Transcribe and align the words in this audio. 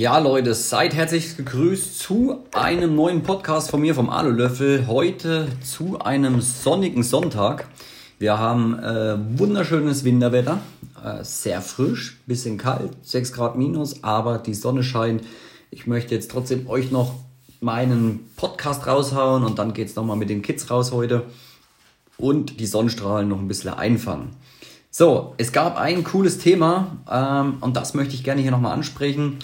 Ja, 0.00 0.16
Leute, 0.16 0.54
seid 0.54 0.94
herzlich 0.94 1.36
gegrüßt 1.36 1.98
zu 1.98 2.38
einem 2.54 2.96
neuen 2.96 3.22
Podcast 3.22 3.70
von 3.70 3.82
mir 3.82 3.94
vom 3.94 4.08
Alulöffel. 4.08 4.86
Heute 4.86 5.46
zu 5.62 5.98
einem 5.98 6.40
sonnigen 6.40 7.02
Sonntag. 7.02 7.66
Wir 8.18 8.38
haben 8.38 8.78
äh, 8.78 9.18
wunderschönes 9.38 10.02
Winterwetter, 10.02 10.60
äh, 11.04 11.22
sehr 11.22 11.60
frisch, 11.60 12.18
bisschen 12.24 12.56
kalt, 12.56 12.92
6 13.02 13.34
Grad 13.34 13.58
minus, 13.58 14.02
aber 14.02 14.38
die 14.38 14.54
Sonne 14.54 14.82
scheint. 14.82 15.22
Ich 15.70 15.86
möchte 15.86 16.14
jetzt 16.14 16.30
trotzdem 16.30 16.66
euch 16.66 16.90
noch 16.90 17.16
meinen 17.60 18.20
Podcast 18.36 18.86
raushauen 18.86 19.44
und 19.44 19.58
dann 19.58 19.74
geht's 19.74 19.96
nochmal 19.96 20.16
mit 20.16 20.30
den 20.30 20.40
Kids 20.40 20.70
raus 20.70 20.92
heute 20.92 21.24
und 22.16 22.58
die 22.58 22.66
Sonnenstrahlen 22.66 23.28
noch 23.28 23.38
ein 23.38 23.48
bisschen 23.48 23.74
einfangen. 23.74 24.30
So, 24.90 25.34
es 25.36 25.52
gab 25.52 25.76
ein 25.76 26.04
cooles 26.04 26.38
Thema 26.38 26.96
ähm, 27.10 27.58
und 27.60 27.76
das 27.76 27.92
möchte 27.92 28.14
ich 28.14 28.24
gerne 28.24 28.40
hier 28.40 28.50
nochmal 28.50 28.72
ansprechen. 28.72 29.36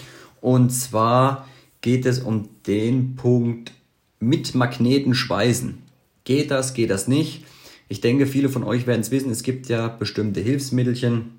Und 0.47 0.69
zwar 0.69 1.45
geht 1.81 2.05
es 2.05 2.19
um 2.19 2.47
den 2.67 3.17
Punkt 3.17 3.73
mit 4.21 4.55
Magneten 4.55 5.13
schweißen. 5.13 5.77
Geht 6.23 6.51
das, 6.51 6.73
geht 6.73 6.89
das 6.89 7.09
nicht? 7.09 7.43
Ich 7.89 7.99
denke, 7.99 8.25
viele 8.25 8.47
von 8.47 8.63
euch 8.63 8.87
werden 8.87 9.01
es 9.01 9.11
wissen, 9.11 9.29
es 9.29 9.43
gibt 9.43 9.67
ja 9.67 9.89
bestimmte 9.89 10.39
Hilfsmittelchen 10.39 11.33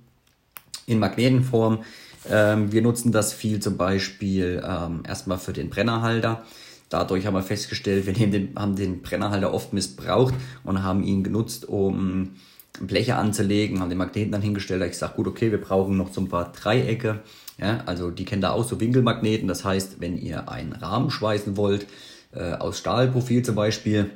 in 0.85 0.99
Magnetenform. 0.99 1.85
Ähm, 2.29 2.71
wir 2.71 2.83
nutzen 2.83 3.11
das 3.11 3.33
viel 3.33 3.61
zum 3.61 3.79
Beispiel 3.79 4.63
ähm, 4.63 5.05
erstmal 5.09 5.39
für 5.39 5.55
den 5.55 5.71
Brennerhalter. 5.71 6.45
Dadurch 6.91 7.25
haben 7.25 7.33
wir 7.33 7.43
festgestellt, 7.43 8.05
wir 8.05 8.13
den, 8.13 8.53
haben 8.57 8.77
den 8.77 9.01
Brennerhalter 9.01 9.55
oft 9.55 9.73
missbraucht 9.73 10.35
und 10.65 10.83
haben 10.83 11.03
ihn 11.03 11.25
genutzt, 11.25 11.67
um 11.67 12.33
Bleche 12.79 13.17
anzulegen, 13.17 13.81
haben 13.81 13.89
den 13.89 13.97
Magneten 13.97 14.33
dann 14.33 14.43
hingestellt. 14.43 14.83
Ich 14.83 14.99
sage, 14.99 15.15
gut, 15.17 15.29
okay, 15.29 15.51
wir 15.51 15.63
brauchen 15.63 15.97
noch 15.97 16.13
so 16.13 16.21
ein 16.21 16.29
paar 16.29 16.53
Dreiecke. 16.53 17.23
Ja, 17.59 17.83
also 17.87 18.11
die 18.11 18.25
kennen 18.25 18.43
da 18.43 18.51
auch 18.51 18.65
so 18.65 18.81
Winkelmagneten. 18.81 19.49
Das 19.49 19.65
heißt, 19.65 20.01
wenn 20.01 20.17
ihr 20.17 20.49
einen 20.49 20.73
Rahmen 20.73 21.11
schweißen 21.11 21.57
wollt, 21.57 21.87
äh, 22.33 22.53
aus 22.53 22.79
Stahlprofil 22.79 23.43
zum 23.43 23.57
Beispiel, 23.57 24.11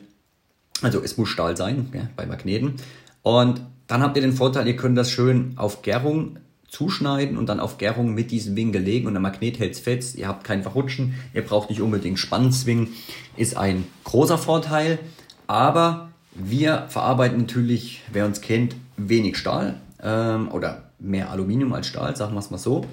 also 0.81 1.03
es 1.03 1.17
muss 1.17 1.29
Stahl 1.29 1.57
sein 1.57 1.89
ja, 1.93 2.09
bei 2.17 2.27
Magneten. 2.27 2.75
Und 3.23 3.63
dann 3.89 4.03
habt 4.03 4.17
ihr 4.17 4.23
den 4.23 4.33
Vorteil, 4.33 4.67
ihr 4.67 4.77
könnt 4.77 4.97
das 4.97 5.11
schön 5.11 5.53
auf 5.57 5.83
Gärung 5.83 6.39
zuschneiden 6.69 7.37
und 7.37 7.48
dann 7.48 7.61
auf 7.61 7.77
Gärung 7.77 8.15
mit 8.15 8.31
diesem 8.31 8.57
Winkel 8.57 8.81
legen 8.81 9.07
und 9.07 9.13
der 9.13 9.20
Magnet 9.20 9.59
hält 9.59 9.77
fest. 9.77 10.17
Ihr 10.17 10.27
habt 10.27 10.45
kein 10.45 10.63
Verrutschen, 10.63 11.15
ihr 11.35 11.43
braucht 11.43 11.69
nicht 11.69 11.83
unbedingt 11.83 12.19
Spannzwingen. 12.19 12.89
Ist 13.37 13.57
ein 13.57 13.85
großer 14.05 14.39
Vorteil, 14.39 14.98
aber 15.47 16.11
wir 16.35 16.87
verarbeiten 16.89 17.39
natürlich, 17.39 18.01
wer 18.11 18.25
uns 18.25 18.41
kennt, 18.41 18.75
wenig 18.97 19.37
Stahl 19.37 19.81
ähm, 20.03 20.51
oder 20.51 20.91
mehr 20.98 21.31
Aluminium 21.31 21.75
als 21.75 21.89
Stahl, 21.89 22.17
sagen 22.17 22.35
wir 22.35 22.39
es 22.39 22.51
mal 22.51 22.57
so. 22.57 22.87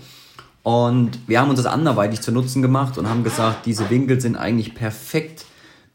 Und 0.64 1.20
wir 1.28 1.40
haben 1.40 1.50
uns 1.50 1.62
das 1.62 1.72
anderweitig 1.72 2.22
zu 2.22 2.32
Nutzen 2.32 2.62
gemacht 2.62 2.98
und 2.98 3.10
haben 3.10 3.24
gesagt, 3.24 3.66
diese 3.66 3.90
Winkel 3.90 4.20
sind 4.20 4.36
eigentlich 4.36 4.76
perfekt 4.76 5.46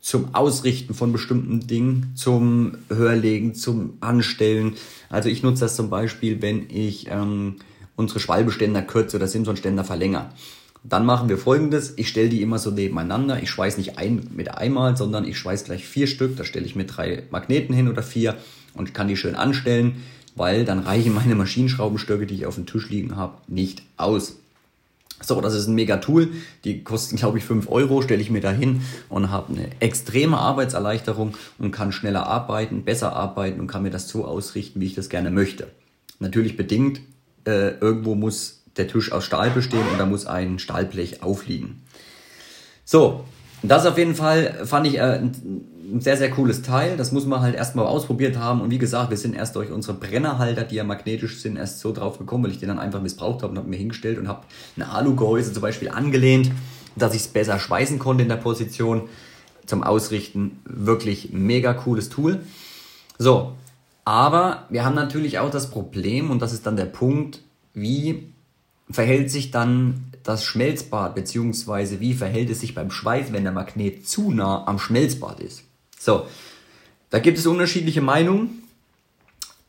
zum 0.00 0.34
Ausrichten 0.34 0.92
von 0.92 1.12
bestimmten 1.12 1.66
Dingen, 1.66 2.12
zum 2.14 2.76
Hörlegen, 2.88 3.54
zum 3.54 3.94
Anstellen. 4.00 4.74
Also 5.08 5.28
ich 5.28 5.42
nutze 5.42 5.60
das 5.60 5.76
zum 5.76 5.88
Beispiel, 5.88 6.42
wenn 6.42 6.68
ich 6.68 7.06
ähm, 7.10 7.56
unsere 7.96 8.20
Schwalbeständer 8.20 8.82
kürze 8.82 9.16
oder 9.16 9.26
Simson-Ständer 9.26 9.84
verlängere. 9.84 10.30
Dann 10.82 11.06
machen 11.06 11.30
wir 11.30 11.38
folgendes, 11.38 11.94
ich 11.96 12.10
stelle 12.10 12.28
die 12.28 12.42
immer 12.42 12.58
so 12.58 12.70
nebeneinander, 12.70 13.42
ich 13.42 13.48
schweiß 13.48 13.78
nicht 13.78 13.96
ein 13.96 14.28
mit 14.34 14.50
einmal, 14.50 14.98
sondern 14.98 15.24
ich 15.24 15.38
schweiß 15.38 15.64
gleich 15.64 15.86
vier 15.86 16.06
Stück, 16.06 16.36
da 16.36 16.44
stelle 16.44 16.66
ich 16.66 16.76
mir 16.76 16.84
drei 16.84 17.22
Magneten 17.30 17.74
hin 17.74 17.88
oder 17.88 18.02
vier 18.02 18.36
und 18.74 18.92
kann 18.92 19.08
die 19.08 19.16
schön 19.16 19.34
anstellen, 19.34 20.02
weil 20.36 20.66
dann 20.66 20.80
reichen 20.80 21.14
meine 21.14 21.34
Maschinenschraubenstöcke, 21.34 22.26
die 22.26 22.34
ich 22.34 22.46
auf 22.46 22.56
dem 22.56 22.66
Tisch 22.66 22.90
liegen 22.90 23.16
habe, 23.16 23.38
nicht 23.48 23.82
aus. 23.96 24.36
So, 25.22 25.40
das 25.40 25.54
ist 25.54 25.68
ein 25.68 25.74
mega 25.74 25.98
Tool. 25.98 26.32
Die 26.64 26.82
kosten, 26.82 27.16
glaube 27.16 27.38
ich, 27.38 27.44
5 27.44 27.70
Euro, 27.70 28.02
stelle 28.02 28.20
ich 28.20 28.30
mir 28.30 28.40
da 28.40 28.50
hin 28.50 28.82
und 29.08 29.30
habe 29.30 29.52
eine 29.52 29.68
extreme 29.80 30.38
Arbeitserleichterung 30.38 31.34
und 31.58 31.70
kann 31.70 31.92
schneller 31.92 32.26
arbeiten, 32.26 32.84
besser 32.84 33.14
arbeiten 33.14 33.60
und 33.60 33.66
kann 33.66 33.82
mir 33.82 33.90
das 33.90 34.08
so 34.08 34.24
ausrichten, 34.24 34.80
wie 34.80 34.86
ich 34.86 34.94
das 34.94 35.08
gerne 35.08 35.30
möchte. 35.30 35.68
Natürlich 36.18 36.56
bedingt, 36.56 37.00
äh, 37.46 37.78
irgendwo 37.78 38.14
muss 38.14 38.62
der 38.76 38.88
Tisch 38.88 39.12
aus 39.12 39.24
Stahl 39.24 39.50
bestehen 39.50 39.86
und 39.92 39.98
da 39.98 40.06
muss 40.06 40.26
ein 40.26 40.58
Stahlblech 40.58 41.22
aufliegen. 41.22 41.82
So, 42.84 43.24
das 43.62 43.86
auf 43.86 43.96
jeden 43.96 44.14
Fall 44.14 44.66
fand 44.66 44.86
ich 44.86 44.96
äh, 44.96 45.20
ein 45.20 45.64
sehr, 45.98 46.16
sehr 46.16 46.30
cooles 46.30 46.62
Teil. 46.62 46.96
Das 46.96 47.12
muss 47.12 47.26
man 47.26 47.40
halt 47.40 47.54
erstmal 47.54 47.86
ausprobiert 47.86 48.36
haben. 48.36 48.60
Und 48.60 48.70
wie 48.70 48.78
gesagt, 48.78 49.10
wir 49.10 49.16
sind 49.16 49.34
erst 49.34 49.56
durch 49.56 49.70
unsere 49.70 49.96
Brennerhalter, 49.96 50.64
die 50.64 50.76
ja 50.76 50.84
magnetisch 50.84 51.40
sind, 51.40 51.56
erst 51.56 51.80
so 51.80 51.92
drauf 51.92 52.18
gekommen, 52.18 52.44
weil 52.44 52.50
ich 52.50 52.58
den 52.58 52.68
dann 52.68 52.78
einfach 52.78 53.00
missbraucht 53.00 53.42
habe 53.42 53.52
und 53.52 53.58
habe 53.58 53.68
mir 53.68 53.76
hingestellt 53.76 54.18
und 54.18 54.28
habe 54.28 54.42
ein 54.76 54.82
Alugehäuse 54.82 55.52
zum 55.52 55.62
Beispiel 55.62 55.88
angelehnt, 55.88 56.50
dass 56.96 57.14
ich 57.14 57.22
es 57.22 57.28
besser 57.28 57.58
schweißen 57.58 57.98
konnte 57.98 58.22
in 58.22 58.28
der 58.28 58.36
Position 58.36 59.02
zum 59.66 59.82
Ausrichten. 59.82 60.60
Wirklich 60.64 61.32
mega 61.32 61.74
cooles 61.74 62.08
Tool. 62.08 62.40
So, 63.18 63.52
aber 64.04 64.64
wir 64.70 64.84
haben 64.84 64.94
natürlich 64.94 65.38
auch 65.38 65.50
das 65.50 65.70
Problem, 65.70 66.30
und 66.30 66.42
das 66.42 66.52
ist 66.52 66.66
dann 66.66 66.76
der 66.76 66.84
Punkt, 66.86 67.40
wie 67.72 68.28
verhält 68.90 69.30
sich 69.30 69.50
dann 69.50 70.04
das 70.22 70.44
Schmelzbad, 70.44 71.14
beziehungsweise 71.14 72.00
wie 72.00 72.14
verhält 72.14 72.50
es 72.50 72.60
sich 72.60 72.74
beim 72.74 72.90
Schweiß, 72.90 73.32
wenn 73.32 73.44
der 73.44 73.52
Magnet 73.52 74.08
zu 74.08 74.30
nah 74.30 74.66
am 74.66 74.78
Schmelzbad 74.78 75.40
ist. 75.40 75.64
So, 76.04 76.26
da 77.08 77.18
gibt 77.18 77.38
es 77.38 77.46
unterschiedliche 77.46 78.02
Meinungen. 78.02 78.62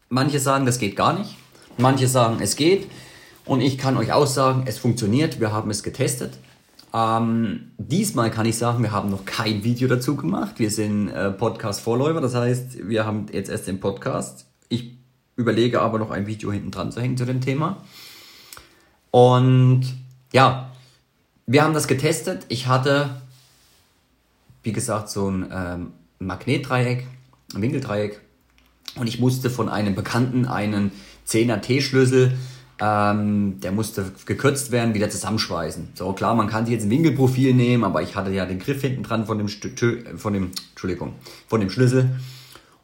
Manche 0.10 0.42
sagen, 0.42 0.66
das 0.66 0.80
geht 0.80 0.98
gar 0.98 1.18
nicht. 1.18 1.38
Manche 1.78 2.10
sagen, 2.10 2.40
es 2.42 2.58
geht. 2.58 2.90
Und 3.46 3.62
ich 3.62 3.78
kann 3.78 3.96
euch 3.96 4.12
auch 4.12 4.28
sagen, 4.28 4.64
es 4.66 4.78
funktioniert. 4.78 5.40
Wir 5.40 5.54
haben 5.54 5.70
es 5.70 5.82
getestet. 5.82 6.38
Ähm, 6.94 7.72
diesmal 7.78 8.32
kann 8.32 8.46
ich 8.46 8.58
sagen, 8.58 8.84
wir 8.84 8.92
haben 8.92 9.12
noch 9.12 9.24
kein 9.24 9.64
Video 9.64 9.88
dazu 9.88 10.18
gemacht. 10.18 10.56
Wir 10.60 10.70
sind 10.72 11.08
äh, 11.08 11.32
Podcast-Vorläufer. 11.32 12.20
Das 12.20 12.36
heißt, 12.36 12.86
wir 12.86 13.06
haben 13.06 13.28
jetzt 13.32 13.50
erst 13.50 13.68
den 13.68 13.80
Podcast. 13.80 14.46
Ich 14.68 14.98
überlege 15.38 15.82
aber 15.82 16.00
noch 16.00 16.12
ein 16.12 16.28
Video 16.28 16.52
hinten 16.52 16.72
dran 16.72 16.92
zu 16.92 17.00
hängen 17.00 17.16
zu 17.16 17.24
dem 17.24 17.40
Thema. 17.40 17.78
Und 19.10 19.86
ja, 20.34 20.70
wir 21.46 21.64
haben 21.64 21.74
das 21.74 21.88
getestet. 21.88 22.46
Ich 22.50 22.68
hatte, 22.68 23.22
wie 24.64 24.74
gesagt, 24.74 25.08
so 25.08 25.30
ein 25.30 25.50
ähm, 25.50 25.92
Magnetdreieck, 26.20 27.06
ein 27.54 27.62
Winkeldreieck. 27.62 28.22
Und 28.96 29.08
ich 29.08 29.20
musste 29.20 29.50
von 29.50 29.70
einem 29.70 29.96
Bekannten 29.96 30.46
einen 30.46 30.92
10er 31.28 31.60
T-Schlüssel, 31.62 32.38
ähm, 32.80 33.60
der 33.62 33.72
musste 33.72 34.12
gekürzt 34.26 34.72
werden, 34.72 34.94
wieder 34.94 35.10
zusammenschweißen. 35.10 35.90
So 35.96 36.12
klar, 36.14 36.36
man 36.36 36.48
kann 36.48 36.66
sich 36.66 36.74
jetzt 36.74 36.84
ein 36.84 36.90
Winkelprofil 36.90 37.54
nehmen, 37.54 37.84
aber 37.84 38.02
ich 38.02 38.16
hatte 38.16 38.32
ja 38.32 38.46
den 38.46 38.60
Griff 38.60 38.82
hinten 38.82 39.04
dran 39.04 39.26
von 39.26 39.38
dem, 39.38 39.48
von 40.18 40.34
dem, 40.34 40.52
Entschuldigung, 40.72 41.14
von 41.48 41.62
dem 41.62 41.70
Schlüssel. 41.70 42.10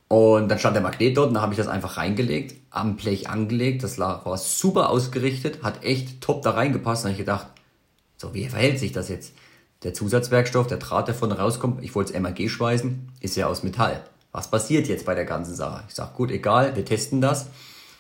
Und 0.08 0.50
dann 0.50 0.60
stand 0.60 0.76
der 0.76 0.84
Magnet 0.84 1.16
dort 1.16 1.30
und 1.30 1.36
dann 1.36 1.44
habe 1.44 1.54
ich 1.54 1.58
das 1.58 1.70
einfach 1.70 1.96
reingelegt, 1.96 2.56
am 2.70 2.98
Blech 2.98 3.30
angelegt. 3.30 3.84
Das 3.84 3.98
war 3.98 4.38
super 4.38 4.90
ausgerichtet, 4.90 5.64
hat 5.64 5.84
echt 5.86 6.20
top 6.20 6.42
da 6.42 6.52
reingepasst. 6.52 7.06
Und 7.06 7.12
ich 7.12 7.18
gedacht, 7.18 7.48
so 8.18 8.34
wie 8.34 8.46
verhält 8.48 8.80
sich 8.80 8.92
das 8.92 9.08
jetzt? 9.08 9.34
Der 9.84 9.94
Zusatzwerkstoff, 9.94 10.68
der 10.68 10.78
Draht, 10.78 11.08
der 11.08 11.16
von 11.16 11.32
rauskommt, 11.32 11.84
ich 11.84 11.96
wollte 11.96 12.14
es 12.14 12.20
MAG 12.20 12.50
schweißen, 12.50 13.10
ist 13.20 13.36
ja 13.36 13.48
aus 13.48 13.64
Metall. 13.64 14.04
Was 14.32 14.50
passiert 14.50 14.88
jetzt 14.88 15.06
bei 15.06 15.16
der 15.16 15.26
ganzen 15.26 15.56
Sache? 15.56 15.84
Ich 15.88 15.96
sage, 15.96 16.12
gut, 16.16 16.32
egal, 16.32 16.76
wir 16.76 16.86
testen 16.86 17.22
das. 17.22 17.48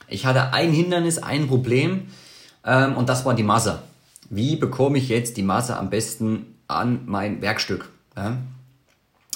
Ich 0.07 0.25
hatte 0.25 0.53
ein 0.53 0.71
Hindernis, 0.71 1.17
ein 1.17 1.47
Problem 1.47 2.07
ähm, 2.65 2.95
und 2.95 3.09
das 3.09 3.25
war 3.25 3.33
die 3.33 3.43
Masse. 3.43 3.81
Wie 4.29 4.55
bekomme 4.55 4.97
ich 4.97 5.09
jetzt 5.09 5.37
die 5.37 5.43
Masse 5.43 5.77
am 5.77 5.89
besten 5.89 6.55
an 6.67 7.01
mein 7.05 7.41
Werkstück? 7.41 7.89
Ja? 8.15 8.37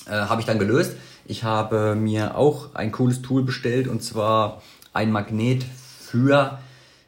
Äh, 0.07 0.11
habe 0.11 0.41
ich 0.41 0.47
dann 0.47 0.59
gelöst 0.59 0.95
ich 1.27 1.43
habe 1.43 1.95
mir 1.95 2.37
auch 2.37 2.75
ein 2.75 2.91
cooles 2.91 3.21
Tool 3.21 3.43
bestellt 3.43 3.87
und 3.87 4.03
zwar 4.03 4.61
ein 4.93 5.11
Magnet 5.11 5.65
für 5.99 6.59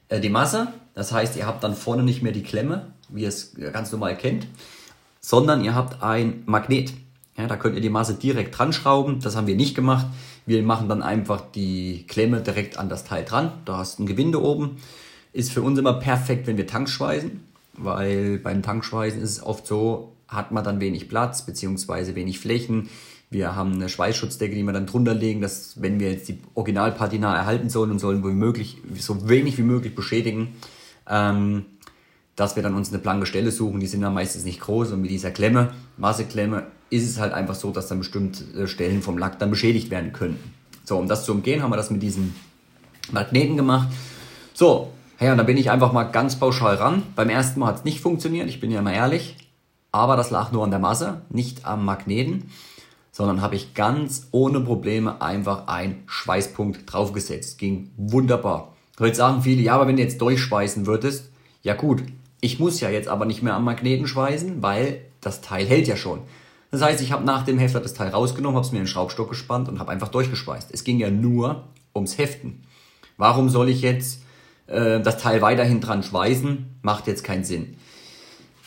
äh, 0.10 0.20
die 0.20 0.30
Masse. 0.30 0.68
Das 0.96 1.12
heißt, 1.12 1.36
ihr 1.36 1.46
habt 1.46 1.64
dann 1.64 1.76
vorne 1.76 2.04
nicht 2.04 2.24
mehr 2.24 2.32
die 2.32 2.44
Klemme, 2.44 2.88
wie 3.10 3.22
ihr 3.22 3.28
es 3.28 3.54
ganz 3.72 3.92
normal 3.92 4.18
kennt, 4.18 4.48
sondern 5.28 5.62
ihr 5.62 5.76
habt 5.76 6.02
ein 6.02 6.44
Magnet. 6.46 6.94
Ja, 7.38 7.48
da 7.48 7.58
könnt 7.58 7.76
ihr 7.76 7.82
die 7.82 7.90
Masse 7.90 8.14
direkt 8.14 8.58
dran 8.58 8.72
schrauben. 8.72 9.20
Das 9.20 9.36
haben 9.36 9.46
wir 9.46 9.58
nicht 9.58 9.76
gemacht. 9.76 10.06
Wir 10.46 10.64
machen 10.64 10.88
dann 10.88 11.04
einfach 11.04 11.42
die 11.54 12.06
Klemme 12.08 12.40
direkt 12.40 12.80
an 12.80 12.88
das 12.88 13.04
Teil 13.04 13.26
dran. 13.26 13.52
Da 13.66 13.76
hast 13.76 14.00
du 14.00 14.04
ein 14.04 14.06
Gewinde 14.08 14.42
oben. 14.42 14.78
Ist 15.34 15.52
für 15.52 15.62
uns 15.62 15.78
immer 15.78 15.96
perfekt, 15.96 16.48
wenn 16.48 16.56
wir 16.56 16.66
Tanks 16.66 16.92
schweißen, 16.92 17.42
weil 17.74 18.38
beim 18.38 18.62
Tankschweißen 18.62 19.22
ist 19.22 19.32
es 19.32 19.44
oft 19.44 19.68
so, 19.68 20.14
hat 20.30 20.54
man 20.54 20.64
dann 20.64 20.80
wenig 20.80 21.10
Platz 21.10 21.46
beziehungsweise 21.46 22.16
wenig 22.16 22.40
Flächen. 22.40 22.90
Wir 23.30 23.54
haben 23.54 23.74
eine 23.74 23.90
Schweißschutzdecke, 23.90 24.56
die 24.56 24.64
wir 24.64 24.72
dann 24.72 24.86
drunter 24.86 25.14
legen, 25.14 25.42
dass 25.42 25.82
wenn 25.82 26.00
wir 26.00 26.10
jetzt 26.10 26.30
die 26.30 26.40
Originalpatina 26.54 27.36
erhalten 27.36 27.70
sollen 27.70 27.92
und 27.92 28.00
sollen 28.00 28.24
womöglich 28.24 28.78
so 28.98 29.28
wenig 29.28 29.58
wie 29.58 29.64
möglich 29.64 29.94
beschädigen, 29.94 30.56
ähm, 31.06 31.66
dass 32.38 32.56
wir 32.56 32.64
dann 32.64 32.76
uns 32.76 32.90
eine 32.90 33.00
blanke 33.00 33.26
Stelle 33.26 33.52
suchen. 33.52 33.82
Die 33.82 33.88
sind 33.88 34.02
dann 34.02 34.14
meistens 34.14 34.46
nicht 34.46 34.62
groß 34.62 34.94
und 34.94 35.02
mit 35.02 35.12
dieser 35.12 35.32
Klemme, 35.32 35.74
Masseklemme, 35.98 36.68
ist 36.90 37.06
es 37.06 37.20
halt 37.20 37.34
einfach 37.34 37.56
so, 37.56 37.72
dass 37.72 37.88
dann 37.88 37.98
bestimmte 37.98 38.70
Stellen 38.70 39.02
vom 39.02 39.18
Lack 39.18 39.40
dann 39.40 39.50
beschädigt 39.50 39.90
werden 39.90 40.14
könnten. 40.14 40.54
So, 40.86 40.98
um 40.98 41.10
das 41.10 41.26
zu 41.26 41.34
umgehen, 41.34 41.62
haben 41.62 41.72
wir 41.72 41.76
das 41.76 41.92
mit 41.92 42.02
diesen 42.02 42.34
Magneten 43.12 43.58
gemacht. 43.58 43.90
So, 44.54 44.94
Hey, 45.20 45.32
und 45.32 45.40
da 45.40 45.44
bin 45.44 45.58
ich 45.58 45.72
einfach 45.72 45.94
mal 45.94 46.04
ganz 46.04 46.36
pauschal 46.36 46.76
ran. 46.76 47.02
Beim 47.16 47.30
ersten 47.30 47.60
Mal 47.60 47.66
hat 47.70 47.78
es 47.78 47.84
nicht 47.84 48.02
funktioniert, 48.02 48.48
ich 48.50 48.60
bin 48.60 48.70
ja 48.70 48.82
immer 48.82 48.94
ehrlich. 48.94 49.36
Aber 49.92 50.16
das 50.16 50.30
lag 50.30 50.52
nur 50.52 50.64
an 50.64 50.70
der 50.70 50.80
Masse, 50.80 51.22
nicht 51.32 51.66
am 51.66 51.86
Magneten, 51.86 52.52
sondern 53.12 53.42
habe 53.42 53.56
ich 53.56 53.74
ganz 53.74 54.28
ohne 54.30 54.60
Probleme 54.60 55.20
einfach 55.20 55.68
einen 55.68 56.04
Schweißpunkt 56.06 56.82
draufgesetzt. 56.86 57.58
Ging 57.58 57.90
wunderbar. 57.98 58.76
Heute 59.00 59.16
sagen 59.16 59.42
viele, 59.42 59.64
ja, 59.64 59.74
aber 59.74 59.88
wenn 59.88 59.96
du 59.96 60.04
jetzt 60.04 60.22
durchschweißen 60.22 60.86
würdest, 60.86 61.32
ja 61.64 61.74
gut, 61.74 62.04
ich 62.42 62.60
muss 62.60 62.80
ja 62.80 62.90
jetzt 62.90 63.08
aber 63.08 63.26
nicht 63.26 63.42
mehr 63.42 63.56
am 63.56 63.64
Magneten 63.66 64.08
schweißen, 64.08 64.62
weil 64.62 65.02
das 65.22 65.42
Teil 65.42 65.66
hält 65.66 65.88
ja 65.88 65.96
schon. 65.96 66.22
Das 66.72 66.82
heißt, 66.82 67.02
ich 67.02 67.12
habe 67.12 67.26
nach 67.26 67.44
dem 67.44 67.58
Hefter 67.58 67.80
das 67.80 67.94
Teil 67.94 68.10
rausgenommen, 68.10 68.56
habe 68.56 68.66
es 68.66 68.72
mir 68.72 68.80
in 68.80 68.84
den 68.84 68.90
Schraubstock 68.90 69.30
gespannt 69.30 69.70
und 69.70 69.80
habe 69.80 69.92
einfach 69.92 70.10
durchgeschweißt. 70.10 70.70
Es 70.74 70.84
ging 70.84 71.00
ja 71.00 71.10
nur 71.10 71.64
ums 71.96 72.18
Heften. 72.18 72.64
Warum 73.16 73.50
soll 73.50 73.70
ich 73.70 73.82
jetzt 73.82 74.22
äh, 74.68 75.00
das 75.00 75.18
Teil 75.18 75.42
weiterhin 75.42 75.82
dran 75.82 76.04
schweißen? 76.04 76.80
Macht 76.82 77.08
jetzt 77.08 77.24
keinen 77.24 77.44
Sinn. 77.44 77.78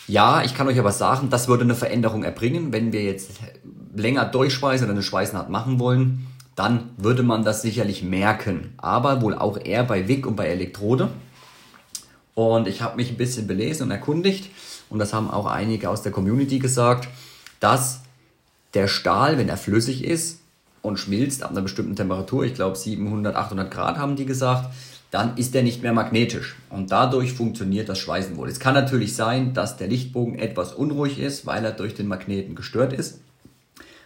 Ja, 0.08 0.42
ich 0.42 0.54
kann 0.54 0.66
euch 0.66 0.78
aber 0.78 0.92
sagen, 0.92 1.30
das 1.30 1.46
würde 1.46 1.62
eine 1.62 1.76
Veränderung 1.76 2.24
erbringen, 2.24 2.72
wenn 2.72 2.92
wir 2.92 3.04
jetzt 3.04 3.30
länger 3.94 4.24
durchschweißen 4.24 4.86
oder 4.86 4.94
eine 4.94 5.02
Schweißnaht 5.02 5.50
machen 5.50 5.78
wollen, 5.78 6.26
dann 6.56 6.90
würde 6.96 7.22
man 7.22 7.44
das 7.44 7.62
sicherlich 7.62 8.02
merken. 8.02 8.74
Aber 8.78 9.22
wohl 9.22 9.34
auch 9.34 9.56
eher 9.56 9.84
bei 9.84 10.08
Wick 10.08 10.26
und 10.26 10.36
bei 10.36 10.46
Elektrode. 10.46 11.10
Und 12.40 12.66
ich 12.66 12.80
habe 12.80 12.96
mich 12.96 13.10
ein 13.10 13.18
bisschen 13.18 13.46
belesen 13.46 13.82
und 13.82 13.90
erkundigt 13.90 14.48
und 14.88 14.98
das 14.98 15.12
haben 15.12 15.30
auch 15.30 15.44
einige 15.44 15.90
aus 15.90 16.00
der 16.00 16.10
Community 16.10 16.58
gesagt, 16.58 17.06
dass 17.60 18.00
der 18.72 18.88
Stahl, 18.88 19.36
wenn 19.36 19.50
er 19.50 19.58
flüssig 19.58 20.04
ist 20.04 20.40
und 20.80 20.98
schmilzt 20.98 21.42
ab 21.42 21.50
einer 21.50 21.60
bestimmten 21.60 21.96
Temperatur, 21.96 22.44
ich 22.44 22.54
glaube 22.54 22.78
700, 22.78 23.36
800 23.36 23.70
Grad 23.70 23.98
haben 23.98 24.16
die 24.16 24.24
gesagt, 24.24 24.72
dann 25.10 25.36
ist 25.36 25.54
er 25.54 25.62
nicht 25.62 25.82
mehr 25.82 25.92
magnetisch 25.92 26.56
und 26.70 26.90
dadurch 26.90 27.34
funktioniert 27.34 27.90
das 27.90 27.98
Schweißen 27.98 28.38
wohl. 28.38 28.48
Es 28.48 28.58
kann 28.58 28.72
natürlich 28.72 29.14
sein, 29.14 29.52
dass 29.52 29.76
der 29.76 29.88
Lichtbogen 29.88 30.38
etwas 30.38 30.72
unruhig 30.72 31.18
ist, 31.18 31.44
weil 31.44 31.62
er 31.62 31.72
durch 31.72 31.94
den 31.94 32.08
Magneten 32.08 32.54
gestört 32.54 32.94
ist. 32.94 33.20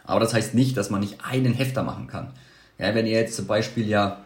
Aber 0.02 0.18
das 0.18 0.34
heißt 0.34 0.54
nicht, 0.54 0.76
dass 0.76 0.90
man 0.90 1.02
nicht 1.02 1.18
einen 1.24 1.54
Hefter 1.54 1.84
machen 1.84 2.08
kann. 2.08 2.32
Ja, 2.80 2.96
wenn 2.96 3.06
ihr 3.06 3.12
jetzt 3.12 3.36
zum 3.36 3.46
Beispiel 3.46 3.86
ja 3.86 4.24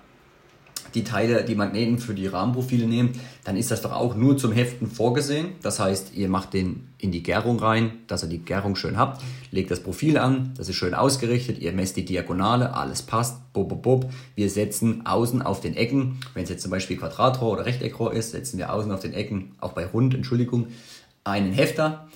die 0.95 1.05
Teile, 1.05 1.45
die 1.45 1.55
Magneten 1.55 1.99
für 1.99 2.15
die 2.15 2.27
Rahmenprofile 2.27 2.87
nehmt, 2.87 3.17
dann 3.45 3.57
ist 3.57 3.71
das 3.71 3.83
doch 3.83 3.93
auch 3.93 4.15
nur 4.15 4.37
zum 4.37 4.53
Heften 4.53 4.89
vorgesehen. 4.89 5.51
Das 5.63 5.81
heißt, 5.81 6.15
ihr 6.15 6.29
macht 6.29 6.55
den 6.55 6.89
in 6.99 7.13
die 7.13 7.23
Gärung 7.23 7.59
rein, 7.59 7.93
dass 8.07 8.23
ihr 8.23 8.29
die 8.29 8.39
Gärung 8.39 8.77
schön 8.77 8.97
habt, 8.97 9.23
legt 9.51 9.71
das 9.71 9.81
Profil 9.81 10.19
an, 10.19 10.53
das 10.57 10.69
ist 10.69 10.77
schön 10.77 10.95
ausgerichtet, 10.95 11.59
ihr 11.59 11.73
messt 11.73 11.97
die 11.97 12.05
Diagonale, 12.05 12.75
alles 12.75 13.03
passt, 13.03 13.53
bub, 13.53 13.69
bub, 13.69 13.83
bub. 13.83 14.11
Wir 14.35 14.51
setzen 14.51 15.07
außen 15.07 15.43
auf 15.43 15.61
den 15.61 15.77
Ecken, 15.77 16.19
wenn 16.35 16.45
es 16.45 16.51
jetzt 16.51 16.63
zum 16.63 16.71
Beispiel 16.71 16.97
Quadratrohr 16.97 17.53
oder 17.53 17.67
Rechteckrohr 17.67 18.13
ist, 18.13 18.33
setzen 18.33 18.59
wir 18.59 18.73
außen 18.73 18.91
auf 18.91 19.01
den 19.01 19.13
Ecken, 19.13 19.53
auch 19.61 19.73
bei 19.73 19.87
Rund, 19.87 20.15
Entschuldigung, 20.15 20.69
einen 21.25 21.53
Hefter 21.53 22.09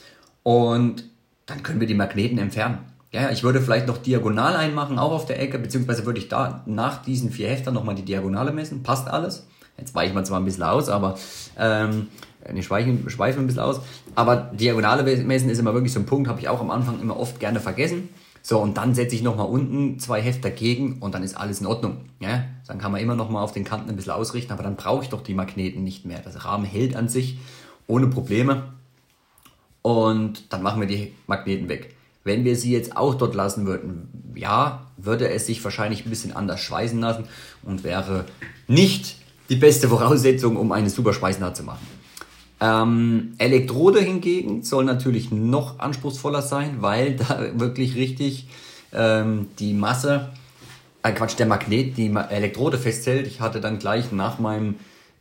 und 0.42 1.04
dann 1.46 1.62
können 1.62 1.80
wir 1.80 1.86
die 1.86 1.94
Magneten 1.94 2.38
entfernen. 2.38 2.78
Ja, 3.12 3.30
ich 3.30 3.42
würde 3.42 3.60
vielleicht 3.60 3.86
noch 3.86 3.98
diagonal 3.98 4.56
einmachen, 4.56 4.98
auch 4.98 5.12
auf 5.12 5.26
der 5.26 5.38
Ecke, 5.38 5.58
beziehungsweise 5.58 6.06
würde 6.06 6.18
ich 6.18 6.28
da 6.28 6.62
nach 6.64 7.02
diesen 7.02 7.30
vier 7.30 7.48
Heftern 7.48 7.74
nochmal 7.74 7.94
die 7.94 8.06
Diagonale 8.06 8.52
messen. 8.52 8.82
Passt 8.82 9.06
alles. 9.06 9.46
Jetzt 9.76 9.94
weichen 9.94 10.14
wir 10.14 10.24
zwar 10.24 10.40
ein 10.40 10.46
bisschen 10.46 10.62
aus, 10.62 10.88
aber 10.88 11.18
ähm, 11.58 12.08
ne, 12.50 12.62
schweifen, 12.62 13.08
schweifen 13.10 13.44
ein 13.44 13.46
bisschen 13.46 13.62
aus. 13.62 13.82
Aber 14.14 14.50
Diagonale 14.54 15.02
messen 15.24 15.50
ist 15.50 15.58
immer 15.58 15.74
wirklich 15.74 15.92
so 15.92 16.00
ein 16.00 16.06
Punkt, 16.06 16.26
habe 16.28 16.40
ich 16.40 16.48
auch 16.48 16.60
am 16.60 16.70
Anfang 16.70 17.00
immer 17.00 17.18
oft 17.18 17.38
gerne 17.38 17.60
vergessen. 17.60 18.08
So, 18.40 18.58
und 18.58 18.78
dann 18.78 18.94
setze 18.94 19.14
ich 19.14 19.22
nochmal 19.22 19.46
unten 19.46 19.98
zwei 19.98 20.20
Hefter 20.20 20.50
gegen 20.50 20.98
und 21.00 21.14
dann 21.14 21.22
ist 21.22 21.36
alles 21.36 21.60
in 21.60 21.66
Ordnung. 21.66 22.06
Ja? 22.18 22.44
Dann 22.66 22.78
kann 22.78 22.92
man 22.92 23.00
immer 23.02 23.14
nochmal 23.14 23.44
auf 23.44 23.52
den 23.52 23.64
Kanten 23.64 23.90
ein 23.90 23.96
bisschen 23.96 24.12
ausrichten, 24.12 24.52
aber 24.52 24.62
dann 24.62 24.76
brauche 24.76 25.04
ich 25.04 25.10
doch 25.10 25.22
die 25.22 25.34
Magneten 25.34 25.84
nicht 25.84 26.06
mehr. 26.06 26.20
Das 26.24 26.46
Rahmen 26.46 26.64
hält 26.64 26.96
an 26.96 27.08
sich 27.08 27.38
ohne 27.86 28.06
Probleme. 28.06 28.72
Und 29.82 30.52
dann 30.52 30.62
machen 30.62 30.80
wir 30.80 30.88
die 30.88 31.12
Magneten 31.26 31.68
weg. 31.68 31.94
Wenn 32.24 32.44
wir 32.44 32.56
sie 32.56 32.72
jetzt 32.72 32.96
auch 32.96 33.14
dort 33.14 33.34
lassen 33.34 33.66
würden, 33.66 34.32
ja, 34.34 34.86
würde 34.96 35.28
es 35.28 35.46
sich 35.46 35.62
wahrscheinlich 35.64 36.06
ein 36.06 36.10
bisschen 36.10 36.34
anders 36.34 36.60
schweißen 36.60 37.00
lassen 37.00 37.24
und 37.62 37.84
wäre 37.84 38.24
nicht 38.68 39.16
die 39.48 39.56
beste 39.56 39.88
Voraussetzung, 39.90 40.56
um 40.56 40.72
eine 40.72 40.90
super 40.90 41.12
Schweißnaht 41.12 41.56
zu 41.56 41.64
machen. 41.64 41.86
Ähm, 42.60 43.34
Elektrode 43.38 44.00
hingegen 44.00 44.62
soll 44.62 44.84
natürlich 44.84 45.32
noch 45.32 45.80
anspruchsvoller 45.80 46.42
sein, 46.42 46.76
weil 46.78 47.16
da 47.16 47.40
wirklich 47.54 47.96
richtig 47.96 48.46
ähm, 48.92 49.48
die 49.58 49.74
Masse, 49.74 50.30
äh 51.02 51.10
Quatsch, 51.10 51.36
der 51.38 51.46
Magnet 51.46 51.96
die 51.96 52.14
Elektrode 52.30 52.78
festhält. 52.78 53.26
Ich 53.26 53.40
hatte 53.40 53.60
dann 53.60 53.80
gleich 53.80 54.12
nach 54.12 54.38
meinem, 54.38 54.76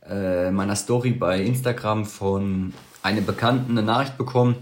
äh, 0.08 0.52
meiner 0.52 0.76
Story 0.76 1.10
bei 1.10 1.40
Instagram 1.40 2.06
von 2.06 2.72
einem 3.02 3.26
Bekannten 3.26 3.72
eine 3.72 3.82
Nachricht 3.82 4.16
bekommen, 4.16 4.54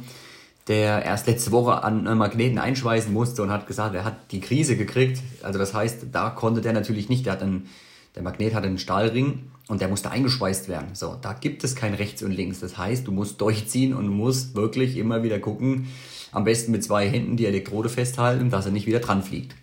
der 0.70 1.05
erst 1.05 1.26
letzte 1.26 1.50
Woche 1.50 1.82
an 1.82 2.05
Magneten 2.17 2.58
einschweißen 2.58 3.12
musste 3.12 3.43
und 3.43 3.50
hat 3.50 3.67
gesagt, 3.67 3.93
er 3.96 4.05
hat 4.05 4.31
die 4.31 4.40
Krise 4.40 4.76
gekriegt. 4.76 5.20
Also 5.43 5.58
das 5.58 5.75
heißt, 5.75 6.06
da 6.12 6.31
konnte 6.31 6.61
der 6.61 6.72
natürlich 6.72 7.08
nicht, 7.08 7.26
der, 7.26 7.32
hat 7.32 7.43
einen, 7.43 7.69
der 8.14 8.22
Magnet 8.22 8.55
hat 8.55 8.62
einen 8.62 8.78
Stahlring 8.78 9.50
und 9.67 9.81
der 9.81 9.88
musste 9.88 10.12
eingeschweißt 10.12 10.69
werden. 10.69 10.90
So, 10.93 11.17
da 11.20 11.32
gibt 11.32 11.64
es 11.64 11.75
kein 11.75 11.93
rechts 11.93 12.22
und 12.22 12.31
links. 12.31 12.61
Das 12.61 12.78
heißt, 12.78 13.05
du 13.05 13.11
musst 13.11 13.40
durchziehen 13.40 13.93
und 13.93 14.06
musst 14.06 14.55
wirklich 14.55 14.96
immer 14.96 15.25
wieder 15.25 15.40
gucken, 15.40 15.88
am 16.31 16.44
besten 16.44 16.70
mit 16.70 16.84
zwei 16.84 17.08
Händen 17.08 17.37
die 17.37 17.46
Elektrode 17.46 17.88
festhalten, 17.88 18.50
dass 18.50 18.64
er 18.64 18.70
nicht 18.70 18.87
wieder 18.87 19.00
dran 19.00 19.25
fliegt. 19.25 19.56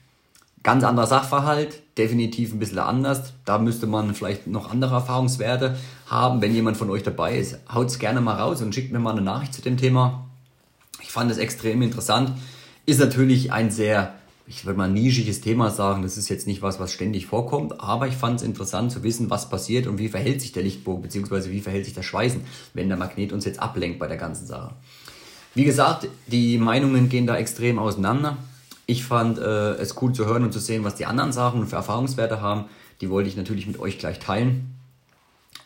Ganz 0.61 0.83
anderer 0.83 1.07
Sachverhalt, 1.07 1.83
definitiv 1.97 2.51
ein 2.51 2.59
bisschen 2.59 2.79
anders. 2.79 3.31
Da 3.45 3.59
müsste 3.59 3.87
man 3.87 4.13
vielleicht 4.13 4.47
noch 4.47 4.69
andere 4.69 4.95
Erfahrungswerte 4.95 5.77
haben. 6.07 6.41
Wenn 6.41 6.53
jemand 6.53 6.75
von 6.75 6.89
euch 6.89 7.03
dabei 7.03 7.37
ist, 7.37 7.59
haut's 7.73 7.97
gerne 7.97 8.19
mal 8.19 8.35
raus 8.35 8.61
und 8.61 8.75
schickt 8.75 8.91
mir 8.91 8.99
mal 8.99 9.11
eine 9.11 9.21
Nachricht 9.21 9.53
zu 9.53 9.61
dem 9.61 9.77
Thema. 9.77 10.26
Ich 11.01 11.11
fand 11.11 11.31
es 11.31 11.37
extrem 11.37 11.81
interessant. 11.81 12.31
Ist 12.85 12.99
natürlich 12.99 13.51
ein 13.51 13.71
sehr, 13.71 14.15
ich 14.47 14.65
würde 14.65 14.77
mal 14.77 14.89
nischiges 14.89 15.41
Thema 15.41 15.69
sagen. 15.69 16.03
Das 16.03 16.17
ist 16.17 16.29
jetzt 16.29 16.47
nicht 16.47 16.61
was, 16.61 16.79
was 16.79 16.93
ständig 16.93 17.25
vorkommt, 17.25 17.79
aber 17.81 18.07
ich 18.07 18.15
fand 18.15 18.39
es 18.39 18.45
interessant 18.45 18.91
zu 18.91 19.03
wissen, 19.03 19.29
was 19.29 19.49
passiert 19.49 19.87
und 19.87 19.97
wie 19.97 20.09
verhält 20.09 20.41
sich 20.41 20.51
der 20.51 20.63
Lichtbogen, 20.63 21.01
beziehungsweise 21.01 21.51
wie 21.51 21.61
verhält 21.61 21.85
sich 21.85 21.93
das 21.93 22.05
Schweißen, 22.05 22.41
wenn 22.73 22.87
der 22.87 22.97
Magnet 22.97 23.33
uns 23.33 23.45
jetzt 23.45 23.59
ablenkt 23.59 23.99
bei 23.99 24.07
der 24.07 24.17
ganzen 24.17 24.47
Sache. 24.47 24.73
Wie 25.53 25.63
gesagt, 25.63 26.07
die 26.27 26.57
Meinungen 26.57 27.09
gehen 27.09 27.25
da 27.25 27.35
extrem 27.35 27.79
auseinander. 27.79 28.37
Ich 28.85 29.03
fand 29.03 29.37
äh, 29.39 29.73
es 29.73 30.01
cool 30.01 30.13
zu 30.13 30.25
hören 30.25 30.43
und 30.43 30.53
zu 30.53 30.59
sehen, 30.59 30.83
was 30.83 30.95
die 30.95 31.05
anderen 31.05 31.33
Sachen 31.33 31.67
für 31.67 31.75
Erfahrungswerte 31.75 32.41
haben. 32.41 32.65
Die 33.01 33.09
wollte 33.09 33.27
ich 33.27 33.35
natürlich 33.35 33.67
mit 33.67 33.79
euch 33.79 33.99
gleich 33.99 34.19
teilen 34.19 34.75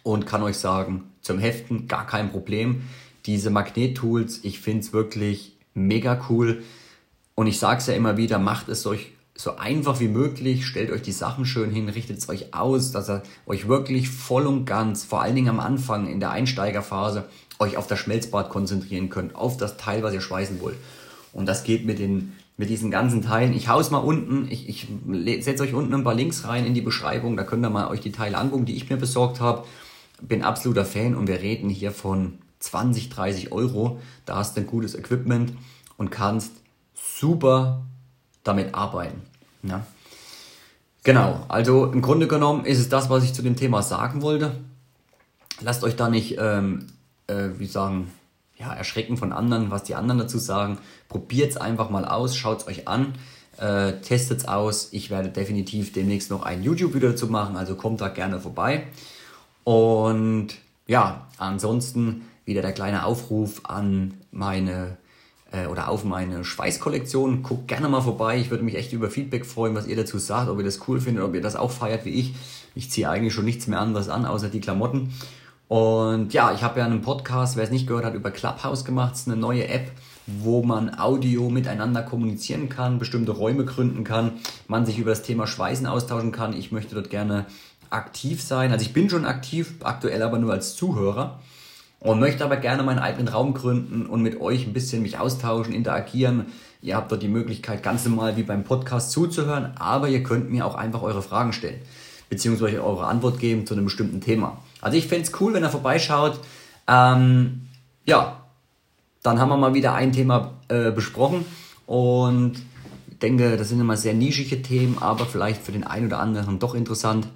und 0.04 0.26
kann 0.26 0.42
euch 0.44 0.58
sagen, 0.58 1.04
zum 1.22 1.40
Heften 1.40 1.88
gar 1.88 2.08
kein 2.08 2.32
Problem 2.32 2.84
diese 3.26 3.50
Magnet-Tools, 3.50 4.40
ich 4.44 4.60
finde 4.60 4.82
es 4.82 4.94
wirklich 4.94 5.58
mega 5.74 6.26
cool. 6.30 6.64
Und 7.36 7.48
ich 7.48 7.60
sage 7.60 7.80
es 7.80 7.88
ja 7.88 7.94
immer 7.94 8.18
wieder, 8.18 8.40
macht 8.40 8.70
es 8.70 8.86
euch 8.86 9.12
so 9.36 9.56
einfach 9.58 10.00
wie 10.00 10.08
möglich, 10.08 10.66
stellt 10.66 10.92
euch 10.92 11.02
die 11.02 11.12
Sachen 11.12 11.46
schön 11.46 11.72
hin, 11.72 11.90
richtet 11.90 12.18
es 12.18 12.30
euch 12.30 12.54
aus, 12.54 12.92
dass 12.92 13.10
ihr 13.10 13.24
euch 13.46 13.68
wirklich 13.68 14.10
voll 14.10 14.46
und 14.46 14.66
ganz, 14.66 15.04
vor 15.04 15.22
allen 15.22 15.36
Dingen 15.36 15.50
am 15.50 15.60
Anfang 15.60 16.08
in 16.08 16.20
der 16.20 16.32
Einsteigerphase, 16.32 17.26
euch 17.60 17.78
auf 17.78 17.88
das 17.88 18.00
Schmelzbad 18.00 18.50
konzentrieren 18.50 19.10
könnt, 19.10 19.36
auf 19.36 19.58
das 19.58 19.78
Teil, 19.78 20.04
was 20.04 20.14
ihr 20.14 20.22
schweißen 20.22 20.62
wollt. 20.62 20.78
Und 21.34 21.46
das 21.46 21.64
geht 21.64 21.86
mit 21.86 22.00
den 22.00 22.34
mit 22.58 22.70
diesen 22.70 22.92
ganzen 22.92 23.24
Teilen. 23.24 23.54
Ich 23.54 23.70
hau's 23.70 23.90
mal 23.90 23.98
unten, 23.98 24.48
ich, 24.52 24.70
ich 24.70 24.88
setze 25.44 25.64
euch 25.64 25.74
unten 25.74 25.96
ein 25.96 26.04
paar 26.04 26.14
Links 26.14 26.46
rein 26.46 26.64
in 26.64 26.76
die 26.76 26.82
Beschreibung, 26.82 27.36
da 27.36 27.44
könnt 27.44 27.66
ihr 27.66 27.72
mal 27.72 27.88
euch 27.88 28.02
die 28.02 28.12
Teile 28.12 28.38
angucken, 28.38 28.66
die 28.66 28.76
ich 28.76 28.88
mir 28.88 28.98
besorgt 28.98 29.40
habe. 29.40 29.66
Bin 30.22 30.44
absoluter 30.44 30.86
Fan 30.86 31.16
und 31.16 31.28
wir 31.28 31.42
reden 31.42 31.70
hier 31.70 31.92
von 31.92 32.38
20, 32.62 33.10
30 33.10 33.52
Euro. 33.52 34.00
Da 34.26 34.38
hast 34.38 34.56
du 34.56 34.62
ein 34.62 34.68
gutes 34.68 34.96
Equipment 34.96 35.54
und 35.98 36.10
kannst 36.10 36.54
super 36.94 37.84
damit 38.44 38.74
arbeiten. 38.74 39.22
Ja. 39.64 39.86
Genau, 41.04 41.46
also 41.48 41.88
im 41.88 42.02
Grunde 42.02 42.28
genommen 42.28 42.66
ist 42.66 42.80
es 42.80 42.90
das, 42.90 43.10
was 43.10 43.24
ich 43.24 43.34
zu 43.34 43.42
dem 43.42 43.56
Thema 43.56 43.82
sagen 43.82 44.22
wollte. 44.22 44.56
Lasst 45.60 45.84
euch 45.84 45.96
da 45.96 46.10
nicht, 46.10 46.38
ähm, 46.40 46.88
äh, 47.28 47.50
wie 47.58 47.66
sagen, 47.66 48.12
ja, 48.58 48.74
erschrecken 48.74 49.18
von 49.18 49.34
anderen, 49.34 49.72
was 49.72 49.84
die 49.84 49.96
anderen 49.96 50.20
dazu 50.20 50.38
sagen. 50.38 50.78
Probiert 51.10 51.52
es 51.52 51.58
einfach 51.58 51.90
mal 51.90 52.06
aus, 52.06 52.36
schaut 52.36 52.62
es 52.62 52.68
euch 52.68 52.88
an, 52.88 53.14
äh, 53.58 53.94
testet 54.02 54.40
es 54.40 54.48
aus. 54.48 54.90
Ich 54.92 55.10
werde 55.10 55.30
definitiv 55.30 55.92
demnächst 55.92 56.30
noch 56.30 56.44
ein 56.44 56.62
YouTube-Video 56.62 57.12
dazu 57.12 57.28
machen, 57.28 57.56
also 57.56 57.76
kommt 57.76 58.02
da 58.02 58.08
gerne 58.08 58.40
vorbei. 58.40 58.88
Und 59.64 60.50
ja, 60.86 61.28
ansonsten 61.38 62.28
wieder 62.46 62.62
der 62.62 62.74
kleine 62.74 63.06
Aufruf 63.06 63.62
an 63.66 64.16
meine 64.32 64.98
äh, 65.52 65.68
oder 65.68 65.90
auf 65.90 66.04
meine 66.04 66.44
Schweißkollektion. 66.44 67.44
Guckt 67.44 67.68
gerne 67.68 67.90
mal 67.90 68.02
vorbei. 68.02 68.38
Ich 68.38 68.50
würde 68.50 68.64
mich 68.64 68.76
echt 68.76 68.94
über 68.94 69.10
Feedback 69.10 69.46
freuen, 69.46 69.76
was 69.76 69.88
ihr 69.88 69.96
dazu 69.96 70.18
sagt, 70.18 70.50
ob 70.50 70.58
ihr 70.58 70.66
das 70.66 70.88
cool 70.88 71.00
findet, 71.00 71.24
ob 71.24 71.36
ihr 71.36 71.42
das 71.42 71.56
auch 71.56 71.72
feiert 71.72 72.06
wie 72.06 72.12
ich. 72.12 72.34
Ich 72.76 72.90
ziehe 72.90 73.10
eigentlich 73.10 73.34
schon 73.34 73.46
nichts 73.46 73.68
mehr 73.68 73.80
anderes 73.80 74.10
an, 74.10 74.26
außer 74.26 74.50
die 74.50 74.62
Klamotten. 74.62 75.14
Und 75.68 76.34
ja, 76.34 76.54
ich 76.54 76.64
habe 76.64 76.80
ja 76.80 76.86
einen 76.86 77.02
Podcast, 77.02 77.56
wer 77.56 77.64
es 77.64 77.72
nicht 77.72 77.88
gehört 77.88 78.04
hat, 78.04 78.14
über 78.14 78.32
Clubhouse 78.32 78.84
gemacht. 78.84 79.14
Es 79.14 79.22
ist 79.22 79.28
eine 79.28 79.38
neue 79.38 79.68
App, 79.70 79.92
wo 80.28 80.64
man 80.64 80.98
Audio 81.00 81.50
miteinander 81.50 82.04
kommunizieren 82.04 82.68
kann, 82.68 83.00
bestimmte 83.00 83.32
Räume 83.32 83.64
gründen 83.64 84.04
kann, 84.04 84.34
man 84.68 84.86
sich 84.86 85.00
über 85.00 85.12
das 85.12 85.24
Thema 85.24 85.48
Schweißen 85.48 85.88
austauschen 85.88 86.32
kann. 86.34 86.54
Ich 86.54 86.72
möchte 86.72 86.96
dort 86.96 87.10
gerne 87.10 87.46
aktiv 87.90 88.42
sein. 88.42 88.72
Also 88.72 88.86
ich 88.86 88.94
bin 88.94 89.10
schon 89.10 89.26
aktiv, 89.26 89.76
aktuell 89.82 90.24
aber 90.24 90.40
nur 90.40 90.52
als 90.52 90.76
Zuhörer 90.76 91.40
und 92.02 92.20
möchte 92.20 92.44
aber 92.44 92.58
gerne 92.58 92.82
meinen 92.84 93.00
eigenen 93.00 93.28
Raum 93.28 93.54
gründen 93.54 94.08
und 94.08 94.22
mit 94.22 94.42
euch 94.42 94.66
ein 94.66 94.74
bisschen 94.74 95.04
mich 95.04 95.20
austauschen, 95.20 95.72
interagieren. 95.72 96.48
Ihr 96.82 96.96
habt 96.96 97.12
dort 97.12 97.22
die 97.22 97.28
Möglichkeit, 97.28 97.84
ganz 97.84 98.04
normal 98.06 98.36
wie 98.38 98.44
beim 98.44 98.64
Podcast 98.64 99.12
zuzuhören, 99.12 99.74
aber 99.78 100.10
ihr 100.10 100.24
könnt 100.24 100.50
mir 100.50 100.66
auch 100.66 100.74
einfach 100.74 101.04
eure 101.04 101.22
Fragen 101.22 101.54
stellen, 101.54 101.80
beziehungsweise 102.28 102.84
eure 102.84 103.06
Antwort 103.06 103.40
geben 103.40 103.68
zu 103.68 103.76
einem 103.76 103.86
bestimmten 103.86 104.20
Thema. 104.20 104.58
Also 104.82 104.98
ich 104.98 105.08
fände 105.08 105.26
es 105.26 105.40
cool, 105.40 105.54
wenn 105.54 105.64
ihr 105.64 105.70
vorbeischaut. 105.70 106.40
Ähm, 106.88 107.68
ja, 108.06 108.46
dann 109.22 109.40
haben 109.40 109.50
wir 109.50 109.58
mal 109.58 109.76
wieder 109.76 109.94
ein 109.94 110.12
Thema 110.12 110.56
äh, 110.70 110.90
besprochen 110.90 111.46
und 111.86 112.54
ich 113.12 113.20
denke, 113.20 113.58
das 113.58 113.70
sind 113.70 113.80
immer 113.80 113.96
sehr 113.96 114.16
nischige 114.16 114.64
Themen, 114.64 114.98
aber 115.00 115.28
vielleicht 115.28 115.62
für 115.62 115.72
den 115.72 115.84
einen 115.84 116.08
oder 116.08 116.20
anderen 116.20 116.58
doch 116.58 116.74
interessant 116.74 117.28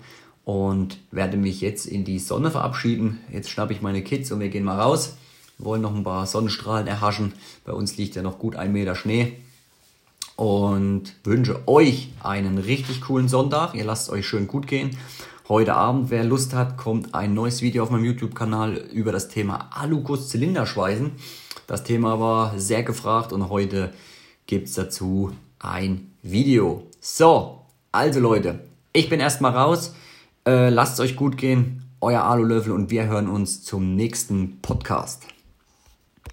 und 0.46 1.00
werde 1.12 1.38
mich 1.38 1.60
jetzt 1.60 1.88
in 1.88 2.06
die 2.06 2.20
Sonne 2.20 2.52
verabschieden. 2.52 3.20
Jetzt 3.34 3.50
schnappe 3.50 3.74
ich 3.74 3.82
meine 3.82 4.04
Kids 4.04 4.32
und 4.32 4.40
wir 4.40 4.50
gehen 4.50 4.64
mal 4.64 4.80
raus. 4.80 5.18
Wir 5.58 5.66
wollen 5.66 5.82
noch 5.82 5.94
ein 5.94 6.04
paar 6.04 6.28
Sonnenstrahlen 6.28 6.88
erhaschen. 6.88 7.34
Bei 7.66 7.74
uns 7.74 7.98
liegt 7.98 8.16
ja 8.16 8.22
noch 8.22 8.38
gut 8.38 8.56
ein 8.56 8.72
Meter 8.72 8.96
Schnee. 8.96 9.38
Und 10.36 11.16
wünsche 11.24 11.68
euch 11.68 12.10
einen 12.22 12.58
richtig 12.58 13.02
coolen 13.02 13.28
Sonntag. 13.28 13.74
Ihr 13.74 13.86
lasst 13.86 14.04
es 14.04 14.14
euch 14.14 14.28
schön 14.28 14.48
gut 14.48 14.68
gehen. 14.68 14.96
Heute 15.48 15.76
Abend, 15.76 16.10
wer 16.10 16.24
Lust 16.24 16.54
hat, 16.54 16.78
kommt 16.78 17.16
ein 17.16 17.34
neues 17.34 17.62
Video 17.62 17.84
auf 17.84 17.90
meinem 17.90 18.06
YouTube-Kanal 18.06 18.74
über 18.92 19.12
das 19.12 19.30
Thema 19.30 19.70
Aluguss-Zylinderschweißen. 19.72 21.12
Das 21.68 21.84
Thema 21.84 22.20
war 22.20 22.60
sehr 22.60 22.84
gefragt 22.84 23.34
und 23.34 23.50
heute 23.50 23.94
gibt 24.46 24.68
es 24.68 24.74
dazu 24.74 25.32
ein 25.58 26.12
Video. 26.22 26.84
So, 27.00 27.62
also 27.92 28.20
Leute, 28.20 28.60
ich 28.92 29.10
bin 29.10 29.20
erstmal 29.20 29.56
raus. 29.56 29.94
Äh, 30.48 30.70
lasst 30.70 30.94
es 30.94 31.00
euch 31.00 31.16
gut 31.16 31.38
gehen. 31.38 31.82
Euer 32.02 32.24
Alulöffel 32.24 32.72
und 32.72 32.92
wir 32.92 33.08
hören 33.08 33.28
uns 33.28 33.64
zum 33.64 33.96
nächsten 33.96 34.62
Podcast. 34.62 35.35